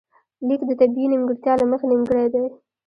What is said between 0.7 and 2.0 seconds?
طبیعي نیمګړتیا له مخې